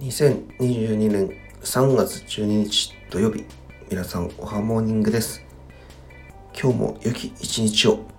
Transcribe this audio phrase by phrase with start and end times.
[0.00, 1.28] 2022年
[1.60, 3.44] 3月12日土曜日
[3.90, 5.42] 皆さんおはモーニングです。
[6.54, 8.17] 今日も良き一日を。